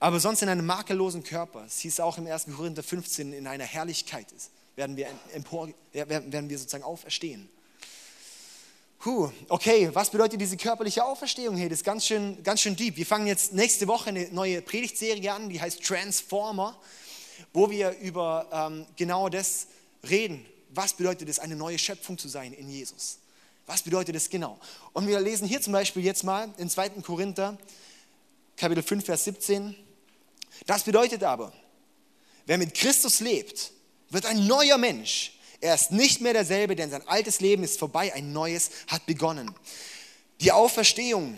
[0.00, 1.64] aber sonst in einem makellosen Körper.
[1.64, 2.46] Es hieß auch im 1.
[2.56, 7.48] Korinther 15, in einer Herrlichkeit ist, werden wir, empor, werden wir sozusagen auferstehen.
[9.00, 11.56] Puh, okay, was bedeutet diese körperliche Auferstehung?
[11.56, 12.96] Hey, das ist ganz schön, ganz schön deep.
[12.96, 16.76] Wir fangen jetzt nächste Woche eine neue Predigtserie an, die heißt Transformer,
[17.52, 19.68] wo wir über ähm, genau das
[20.08, 20.44] reden.
[20.70, 23.18] Was bedeutet es, eine neue Schöpfung zu sein in Jesus?
[23.68, 24.58] Was bedeutet das genau?
[24.94, 26.88] Und wir lesen hier zum Beispiel jetzt mal in 2.
[27.02, 27.58] Korinther,
[28.56, 29.76] Kapitel 5, Vers 17.
[30.64, 31.52] Das bedeutet aber,
[32.46, 33.72] wer mit Christus lebt,
[34.08, 35.38] wird ein neuer Mensch.
[35.60, 39.54] Er ist nicht mehr derselbe, denn sein altes Leben ist vorbei, ein neues hat begonnen.
[40.40, 41.36] Die Auferstehung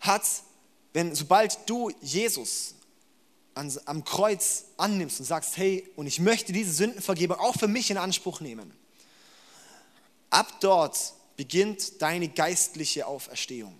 [0.00, 0.24] hat,
[0.92, 2.74] wenn sobald du Jesus
[3.54, 7.96] am Kreuz annimmst und sagst, hey, und ich möchte diese Sündenvergebung auch für mich in
[7.96, 8.70] Anspruch nehmen,
[10.30, 13.78] ab dort beginnt deine geistliche Auferstehung.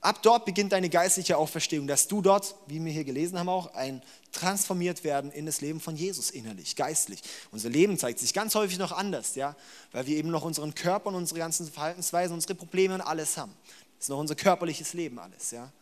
[0.00, 3.74] Ab dort beginnt deine geistliche Auferstehung, dass du dort, wie wir hier gelesen haben auch,
[3.74, 7.20] ein transformiert werden in das Leben von Jesus innerlich, geistlich.
[7.50, 9.56] Unser Leben zeigt sich ganz häufig noch anders, ja,
[9.90, 13.52] weil wir eben noch unseren Körper und unsere ganzen Verhaltensweisen, unsere Probleme und alles haben.
[13.96, 15.72] Das ist noch unser körperliches Leben alles, ja.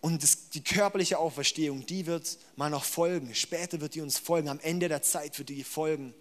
[0.00, 3.34] Und das, die körperliche Auferstehung, die wird mal noch folgen.
[3.34, 4.48] Später wird die uns folgen.
[4.48, 6.12] Am Ende der Zeit wird die folgen.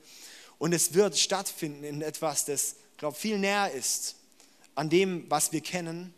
[0.63, 4.15] Und es wird stattfinden in etwas, das, glaube viel näher ist
[4.76, 6.13] an dem, was wir kennen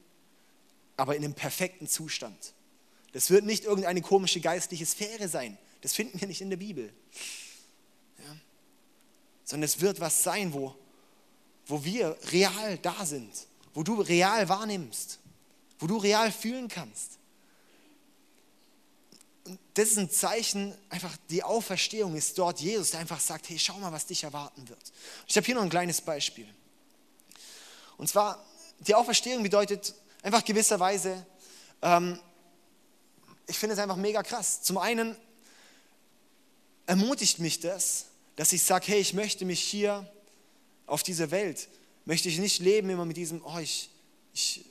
[0.97, 2.53] aber in einem perfekten Zustand.
[3.11, 5.57] Das wird nicht irgendeine komische geistliche Sphäre sein.
[5.81, 6.93] Das finden wir nicht in der Bibel.
[8.19, 8.37] Ja?
[9.45, 10.75] Sondern es wird was sein, wo,
[11.65, 15.17] wo wir real da sind, wo du real wahrnimmst,
[15.79, 17.17] wo du real fühlen kannst.
[19.45, 23.59] Und das ist ein Zeichen, einfach die Auferstehung ist dort Jesus, der einfach sagt, hey,
[23.59, 24.91] schau mal, was dich erwarten wird.
[25.27, 26.47] Ich habe hier noch ein kleines Beispiel.
[27.97, 28.43] Und zwar,
[28.79, 31.25] die Auferstehung bedeutet einfach gewisserweise,
[31.81, 32.19] ähm,
[33.47, 34.63] ich finde es einfach mega krass.
[34.63, 35.15] Zum einen
[36.87, 38.05] ermutigt mich das,
[38.35, 40.11] dass ich sage, hey, ich möchte mich hier
[40.87, 41.67] auf dieser Welt,
[42.05, 43.89] möchte ich nicht leben immer mit diesem, oh, ich,
[44.33, 44.65] ich,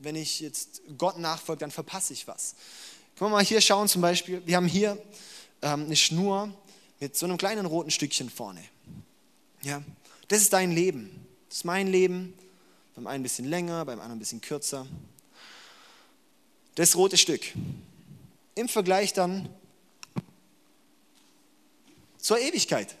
[0.00, 2.54] wenn ich jetzt Gott nachfolge, dann verpasse ich was.
[3.22, 5.00] Können wir mal hier schauen zum Beispiel, wir haben hier
[5.62, 6.52] ähm, eine Schnur
[6.98, 8.60] mit so einem kleinen roten Stückchen vorne.
[9.62, 9.80] Ja,
[10.26, 12.34] das ist dein Leben, das ist mein Leben,
[12.96, 14.88] beim einen ein bisschen länger, beim anderen ein bisschen kürzer.
[16.74, 17.42] Das rote Stück.
[18.56, 19.48] Im Vergleich dann
[22.18, 22.96] zur Ewigkeit.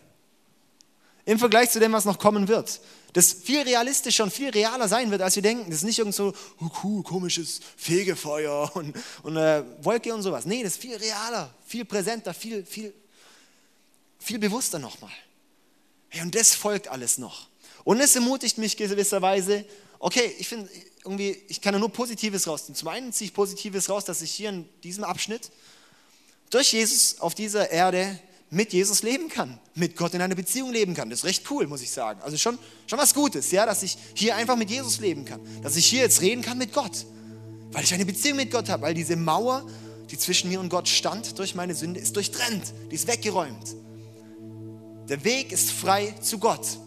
[1.24, 2.80] Im Vergleich zu dem, was noch kommen wird.
[3.12, 5.70] Das viel realistischer und viel realer sein wird, als wir denken.
[5.70, 10.46] Das ist nicht irgend so oh cool, komisches Fegefeuer und, und äh, Wolke und sowas.
[10.46, 12.92] Nee, das ist viel realer, viel präsenter, viel, viel,
[14.18, 15.12] viel bewusster nochmal.
[16.08, 17.48] Hey, und das folgt alles noch.
[17.84, 19.64] Und es ermutigt mich gewisserweise,
[19.98, 20.70] okay, ich finde
[21.04, 22.74] irgendwie, ich kann nur Positives rausziehen.
[22.74, 25.50] Zum einen ziehe ich Positives raus, dass ich hier in diesem Abschnitt
[26.50, 28.18] durch Jesus auf dieser Erde
[28.52, 31.08] mit Jesus leben kann, mit Gott in einer Beziehung leben kann.
[31.08, 32.20] Das ist recht cool, muss ich sagen.
[32.20, 35.40] Also schon, schon was Gutes, ja, dass ich hier einfach mit Jesus leben kann.
[35.62, 37.06] Dass ich hier jetzt reden kann mit Gott,
[37.72, 39.66] weil ich eine Beziehung mit Gott habe, weil diese Mauer,
[40.10, 43.74] die zwischen mir und Gott stand durch meine Sünde, ist durchtrennt, die ist weggeräumt.
[45.08, 46.78] Der Weg ist frei zu Gott.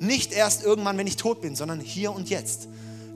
[0.00, 2.68] Nicht erst irgendwann, wenn ich tot bin, sondern hier und jetzt.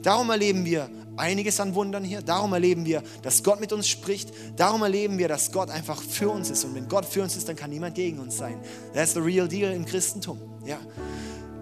[0.03, 2.21] Darum erleben wir einiges an Wundern hier.
[2.21, 4.31] Darum erleben wir, dass Gott mit uns spricht.
[4.55, 6.63] Darum erleben wir, dass Gott einfach für uns ist.
[6.65, 8.59] Und wenn Gott für uns ist, dann kann niemand gegen uns sein.
[8.93, 10.39] That's the real deal im Christentum.
[10.65, 10.77] Ja.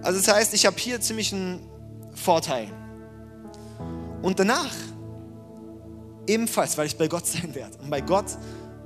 [0.01, 1.61] Also das heißt, ich habe hier ziemlich einen
[2.15, 2.67] Vorteil.
[4.21, 4.73] Und danach
[6.27, 7.77] ebenfalls, weil ich bei Gott sein werde.
[7.77, 8.25] Und bei Gott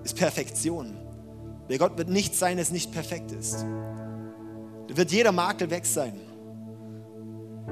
[0.03, 0.97] ist Perfektion.
[1.67, 3.65] Bei Gott wird nichts sein, das nicht perfekt ist.
[4.87, 6.19] Da wird jeder Makel weg sein.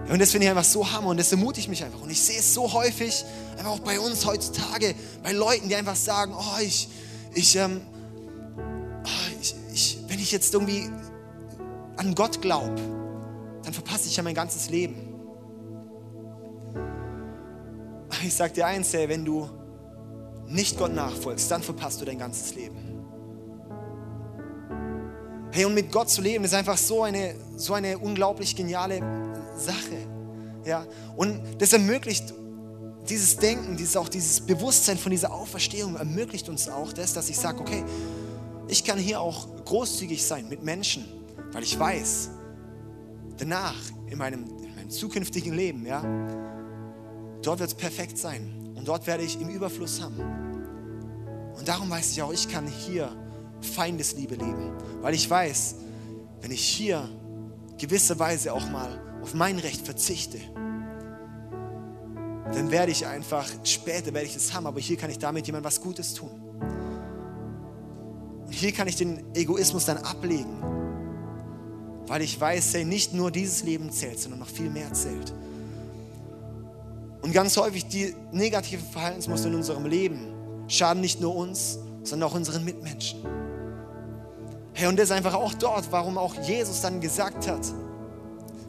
[0.10, 2.02] Und das finde ich einfach so hammer und das ermutigt mich einfach.
[2.02, 3.24] Und ich sehe es so häufig,
[3.58, 6.90] einfach auch bei uns heutzutage, bei Leuten, die einfach sagen, oh, ich,
[7.34, 7.82] ich, ähm,
[8.58, 10.90] oh, ich, ich wenn ich jetzt irgendwie
[11.98, 12.76] an Gott glaube,
[13.64, 14.96] dann verpasse ich ja mein ganzes Leben.
[18.26, 19.50] Ich sage dir eins, ey, wenn du
[20.48, 22.78] nicht Gott nachfolgst, dann verpasst du dein ganzes Leben.
[25.52, 29.02] Hey, und mit Gott zu leben, ist einfach so eine, so eine unglaublich geniale
[29.56, 30.08] Sache.
[30.66, 30.86] Ja?
[31.16, 32.34] Und das ermöglicht
[33.10, 37.38] dieses Denken, dieses, auch dieses Bewusstsein von dieser Auferstehung, ermöglicht uns auch das, dass ich
[37.38, 37.84] sage, okay,
[38.68, 41.06] ich kann hier auch großzügig sein mit Menschen,
[41.52, 42.30] weil ich weiß,
[43.38, 43.76] danach,
[44.08, 46.02] in meinem, in meinem zukünftigen Leben, ja,
[47.42, 50.18] dort wird es perfekt sein und dort werde ich im Überfluss haben.
[51.58, 53.16] Und darum weiß ich auch, ich kann hier
[53.62, 55.76] Feindesliebe leben, weil ich weiß,
[56.42, 57.10] wenn ich hier
[57.78, 60.38] gewisserweise auch mal auf mein Recht verzichte,
[62.54, 65.64] dann werde ich einfach, später werde ich das haben, aber hier kann ich damit jemand
[65.64, 66.30] was Gutes tun.
[68.46, 70.62] Und hier kann ich den Egoismus dann ablegen,
[72.06, 75.34] weil ich weiß, hey, nicht nur dieses Leben zählt, sondern noch viel mehr zählt.
[77.22, 80.34] Und ganz häufig die negativen Verhaltensmuster in unserem Leben
[80.68, 83.20] schaden nicht nur uns, sondern auch unseren Mitmenschen.
[84.74, 87.62] Hey, und das ist einfach auch dort, warum auch Jesus dann gesagt hat,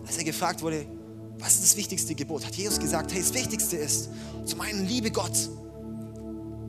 [0.06, 0.86] als er gefragt wurde,
[1.38, 4.08] was ist das wichtigste Gebot, hat Jesus gesagt, hey, das Wichtigste ist,
[4.44, 5.36] zum einen liebe Gott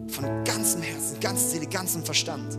[0.07, 2.57] von ganzem Herzen, ganzer Seele, ganzem Verstand.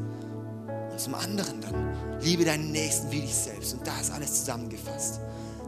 [0.90, 3.74] Und zum anderen dann, liebe deinen Nächsten wie dich selbst.
[3.74, 5.20] Und da ist alles zusammengefasst.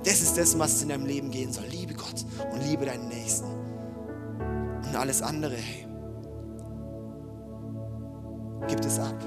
[0.05, 1.65] Das ist das, was in deinem Leben gehen soll.
[1.67, 3.47] Liebe Gott und liebe deinen Nächsten.
[3.47, 5.87] Und alles andere, hey,
[8.69, 9.19] gibt es ab.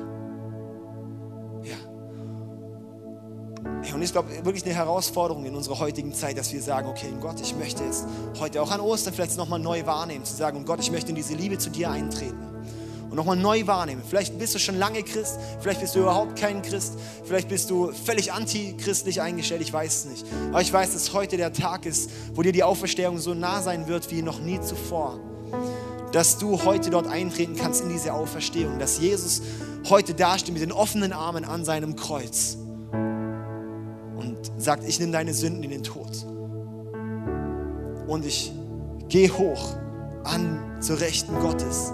[3.94, 7.41] Und ich glaube, wirklich eine Herausforderung in unserer heutigen Zeit, dass wir sagen, okay, Gott,
[7.41, 8.06] ich möchte jetzt
[8.39, 11.34] heute auch an Ostern vielleicht nochmal neu wahrnehmen, zu sagen, Gott, ich möchte in diese
[11.34, 12.52] Liebe zu dir eintreten
[13.12, 14.02] und nochmal neu wahrnehmen.
[14.08, 16.94] Vielleicht bist du schon lange Christ, vielleicht bist du überhaupt kein Christ,
[17.26, 20.26] vielleicht bist du völlig antichristlich eingestellt, ich weiß es nicht.
[20.50, 23.88] Aber ich weiß, dass heute der Tag ist, wo dir die Auferstehung so nah sein
[23.88, 25.20] wird wie noch nie zuvor.
[26.13, 29.41] Dass du heute dort eintreten kannst in diese Auferstehung, dass Jesus
[29.89, 32.58] heute dasteht mit den offenen Armen an seinem Kreuz
[34.62, 36.26] sagt, ich nehme deine Sünden in den Tod.
[38.08, 38.52] Und ich
[39.10, 39.76] gehe hoch
[40.24, 41.91] an zur Rechten Gottes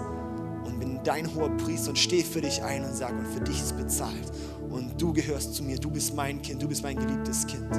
[0.64, 3.60] und bin dein hoher Priester und stehe für dich ein und sage, und für dich
[3.60, 4.32] ist bezahlt.
[4.70, 7.70] Und du gehörst zu mir, du bist mein Kind, du bist mein geliebtes Kind.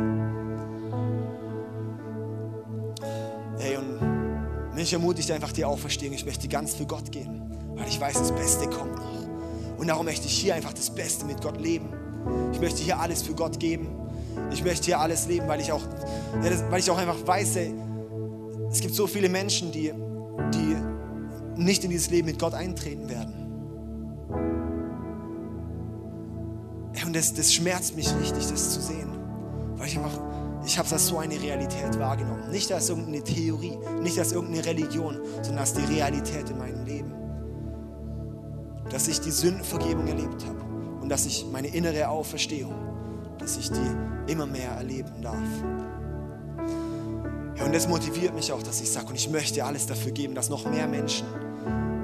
[3.60, 6.13] Hey, und mich ermutigt einfach die Auferstehung.
[6.13, 7.41] Ich möchte ganz für Gott gehen,
[7.75, 9.28] weil ich weiß, das Beste kommt noch.
[9.78, 11.89] Und darum möchte ich hier einfach das Beste mit Gott leben.
[12.54, 13.99] Ich möchte hier alles für Gott geben.
[14.52, 15.84] Ich möchte hier alles leben, weil ich auch,
[16.70, 17.74] weil ich auch einfach weiß, ey,
[18.72, 19.92] es gibt so viele Menschen, die,
[20.54, 20.76] die
[21.56, 23.40] nicht in dieses Leben mit Gott eintreten werden.
[27.06, 29.10] Und das, das schmerzt mich richtig, das zu sehen.
[29.78, 30.20] Weil ich einfach,
[30.64, 32.52] ich habe das so eine Realität wahrgenommen.
[32.52, 37.14] Nicht als irgendeine Theorie, nicht als irgendeine Religion, sondern als die Realität in meinem Leben.
[38.92, 40.62] Dass ich die Sündenvergebung erlebt habe
[41.02, 42.76] und dass ich meine innere Auferstehung,
[43.39, 45.38] dass ich die immer mehr erleben darf.
[47.58, 50.35] Ja, und das motiviert mich auch, dass ich sage, und ich möchte alles dafür geben,
[50.35, 51.27] dass noch mehr Menschen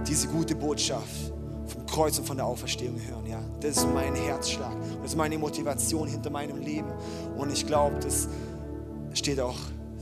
[0.07, 1.33] diese gute Botschaft
[1.67, 3.25] vom Kreuz und von der Auferstehung hören.
[3.25, 3.39] Ja?
[3.61, 4.75] Das ist mein Herzschlag.
[5.01, 6.91] Das ist meine Motivation hinter meinem Leben.
[7.37, 8.27] Und ich glaube, das
[9.13, 9.57] steht auch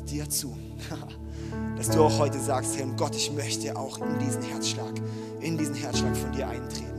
[0.10, 0.56] dir zu.
[1.78, 4.94] Dass du auch heute sagst, Herr Gott, ich möchte auch in diesen Herzschlag,
[5.40, 6.93] in diesen Herzschlag von dir eintreten.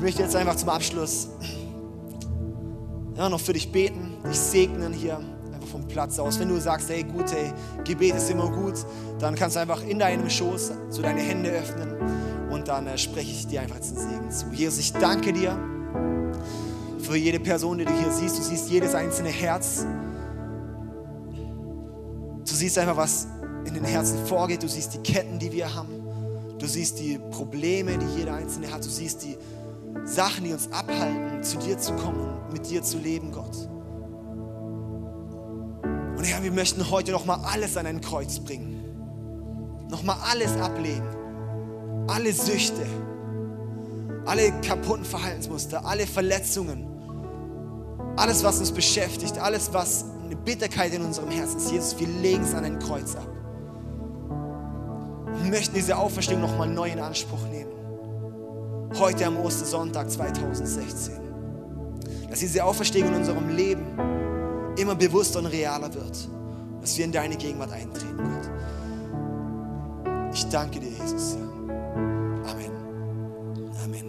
[0.00, 1.28] Ich möchte jetzt einfach zum Abschluss
[3.18, 5.20] ja, noch für dich beten, dich segnen hier
[5.52, 6.40] einfach vom Platz aus.
[6.40, 7.52] Wenn du sagst, hey gut, hey,
[7.84, 8.76] Gebet ist immer gut,
[9.18, 11.96] dann kannst du einfach in deinem Schoß so deine Hände öffnen
[12.50, 14.46] und dann äh, spreche ich dir einfach jetzt einen Segen zu.
[14.54, 15.54] Jesus, ich danke dir
[16.98, 18.38] für jede Person, die du hier siehst.
[18.38, 19.84] Du siehst jedes einzelne Herz.
[22.48, 23.26] Du siehst einfach, was
[23.66, 24.62] in den Herzen vorgeht.
[24.62, 25.92] Du siehst die Ketten, die wir haben.
[26.58, 28.82] Du siehst die Probleme, die jeder Einzelne hat.
[28.82, 29.36] Du siehst die
[30.04, 33.68] Sachen, die uns abhalten, zu dir zu kommen und mit dir zu leben, Gott.
[36.16, 38.84] Und Herr, wir möchten heute nochmal alles an ein Kreuz bringen.
[39.88, 41.08] Nochmal alles ablegen.
[42.08, 42.86] Alle Süchte,
[44.26, 46.86] alle kaputten Verhaltensmuster, alle Verletzungen,
[48.16, 51.70] alles, was uns beschäftigt, alles, was eine Bitterkeit in unserem Herzen ist.
[51.70, 53.28] Jesus, wir legen es an ein Kreuz ab.
[55.42, 57.69] Wir möchten diese Auferstehung nochmal neu in Anspruch nehmen.
[58.98, 61.14] Heute am Ostersonntag 2016.
[62.28, 63.86] Dass diese Auferstehung in unserem Leben
[64.76, 66.28] immer bewusster und realer wird.
[66.80, 68.50] Dass wir in deine Gegenwart eintreten, Gott.
[70.34, 71.36] Ich danke dir, Jesus.
[72.46, 72.72] Amen.
[73.84, 74.04] Amen.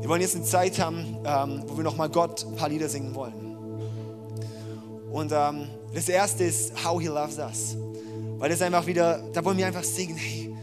[0.00, 3.14] Wir wollen jetzt eine Zeit haben, ähm, wo wir nochmal Gott ein paar Lieder singen
[3.14, 3.48] wollen.
[5.12, 7.76] Und ähm, das erste ist How He Loves Us.
[8.38, 10.54] Weil das einfach wieder, da wollen wir einfach singen, hey,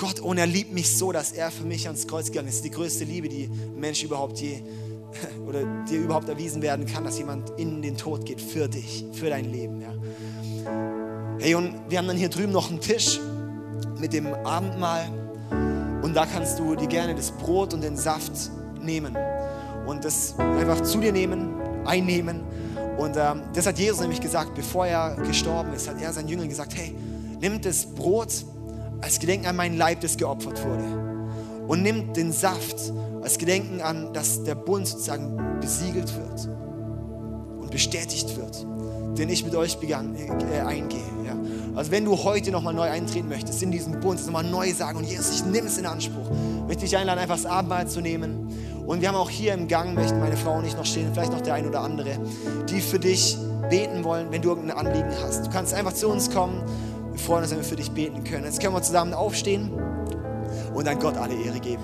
[0.00, 2.64] Gott, und er liebt mich so, dass er für mich ans Kreuz gegangen ist.
[2.64, 4.62] Die größte Liebe, die Mensch überhaupt je
[5.46, 9.28] oder dir überhaupt erwiesen werden kann, dass jemand in den Tod geht für dich, für
[9.28, 9.82] dein Leben.
[9.82, 9.92] Ja.
[11.38, 13.20] Hey, und wir haben dann hier drüben noch einen Tisch
[13.98, 15.04] mit dem Abendmahl.
[16.02, 18.32] Und da kannst du dir gerne das Brot und den Saft
[18.80, 19.14] nehmen
[19.86, 22.40] und das einfach zu dir nehmen, einnehmen.
[22.96, 26.48] Und ähm, das hat Jesus nämlich gesagt, bevor er gestorben ist, hat er seinen Jüngern
[26.48, 26.94] gesagt, hey,
[27.38, 28.46] nimm das Brot
[29.00, 31.64] als Gedenken an meinen Leib, das geopfert wurde.
[31.66, 32.92] Und nimm den Saft
[33.22, 36.48] als Gedenken an, dass der Bund sozusagen besiegelt wird
[37.60, 38.66] und bestätigt wird,
[39.18, 41.00] den ich mit euch begann, äh, eingehe.
[41.24, 41.36] Ja.
[41.74, 45.04] Also wenn du heute nochmal neu eintreten möchtest in diesen Bund, nochmal neu sagen und
[45.04, 46.30] Jesus, ich nehme es in Anspruch,
[46.66, 48.48] möchte ich einladen, einfach das Abendmahl zu nehmen.
[48.86, 51.32] Und wir haben auch hier im Gang, möchten meine Frau und ich noch stehen, vielleicht
[51.32, 52.18] noch der ein oder andere,
[52.68, 53.38] die für dich
[53.68, 55.46] beten wollen, wenn du irgendein Anliegen hast.
[55.46, 56.62] Du kannst einfach zu uns kommen.
[57.20, 58.44] Freuen uns, wenn wir für dich beten können.
[58.44, 59.70] Jetzt können wir zusammen aufstehen
[60.74, 61.82] und dann Gott alle Ehre geben.